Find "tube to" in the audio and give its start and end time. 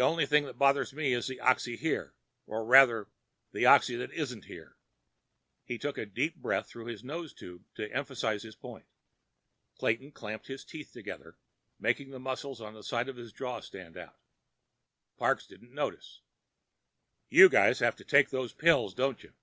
7.34-7.92